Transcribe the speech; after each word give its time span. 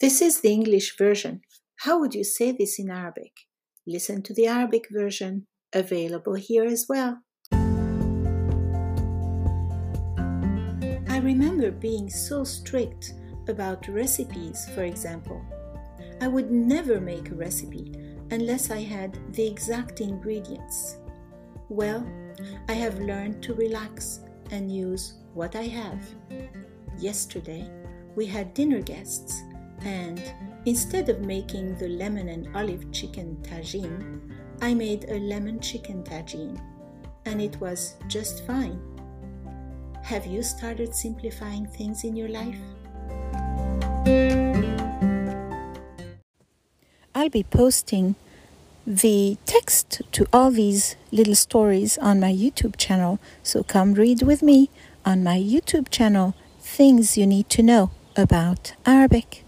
This 0.00 0.22
is 0.22 0.42
the 0.42 0.52
English 0.52 0.96
version. 0.96 1.40
How 1.80 1.98
would 1.98 2.14
you 2.14 2.22
say 2.22 2.52
this 2.52 2.78
in 2.78 2.88
Arabic? 2.88 3.32
Listen 3.84 4.22
to 4.22 4.32
the 4.32 4.46
Arabic 4.46 4.84
version, 4.92 5.48
available 5.72 6.34
here 6.34 6.64
as 6.64 6.86
well. 6.88 7.18
I 11.08 11.18
remember 11.20 11.72
being 11.72 12.08
so 12.08 12.44
strict 12.44 13.14
about 13.48 13.88
recipes, 13.88 14.68
for 14.72 14.84
example. 14.84 15.44
I 16.20 16.28
would 16.28 16.52
never 16.52 17.00
make 17.00 17.30
a 17.30 17.34
recipe 17.34 17.92
unless 18.30 18.70
I 18.70 18.82
had 18.82 19.18
the 19.34 19.48
exact 19.48 20.00
ingredients. 20.00 20.98
Well, 21.68 22.06
I 22.68 22.74
have 22.74 23.00
learned 23.00 23.42
to 23.42 23.54
relax 23.54 24.20
and 24.52 24.70
use 24.70 25.14
what 25.34 25.56
I 25.56 25.64
have. 25.64 26.06
Yesterday, 26.98 27.68
we 28.14 28.26
had 28.26 28.54
dinner 28.54 28.80
guests, 28.80 29.42
and 29.82 30.20
instead 30.64 31.08
of 31.08 31.20
making 31.20 31.76
the 31.78 31.88
lemon 31.88 32.28
and 32.28 32.48
olive 32.56 32.90
chicken 32.92 33.36
tagine, 33.42 34.20
I 34.60 34.74
made 34.74 35.04
a 35.08 35.18
lemon 35.18 35.60
chicken 35.60 36.02
tagine, 36.02 36.60
and 37.26 37.40
it 37.40 37.60
was 37.60 37.94
just 38.08 38.46
fine. 38.46 38.80
Have 40.02 40.26
you 40.26 40.42
started 40.42 40.94
simplifying 40.94 41.66
things 41.66 42.04
in 42.04 42.16
your 42.16 42.28
life? 42.28 42.58
I'll 47.14 47.28
be 47.28 47.42
posting 47.42 48.14
the 48.86 49.36
text 49.44 50.00
to 50.12 50.26
all 50.32 50.50
these 50.50 50.96
little 51.12 51.34
stories 51.34 51.98
on 51.98 52.20
my 52.20 52.32
YouTube 52.32 52.76
channel, 52.76 53.18
so 53.42 53.62
come 53.62 53.94
read 53.94 54.22
with 54.22 54.42
me 54.42 54.70
on 55.04 55.22
my 55.22 55.38
YouTube 55.38 55.90
channel 55.90 56.34
things 56.58 57.18
you 57.18 57.26
need 57.26 57.48
to 57.50 57.62
know 57.62 57.90
about 58.16 58.72
Arabic. 58.86 59.44